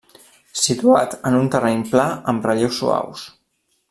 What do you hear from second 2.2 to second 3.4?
amb relleus suaus.